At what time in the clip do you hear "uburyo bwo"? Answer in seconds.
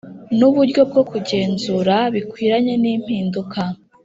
0.49-1.03